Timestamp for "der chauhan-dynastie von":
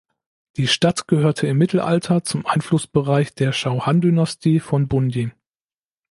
3.35-4.87